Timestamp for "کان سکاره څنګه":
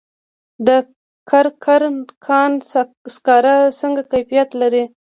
2.25-4.01